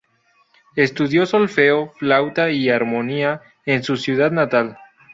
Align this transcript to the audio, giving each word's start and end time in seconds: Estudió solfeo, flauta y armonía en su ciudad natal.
Estudió 0.75 1.27
solfeo, 1.27 1.91
flauta 1.99 2.49
y 2.49 2.69
armonía 2.71 3.43
en 3.67 3.83
su 3.83 3.97
ciudad 3.97 4.31
natal. 4.31 4.75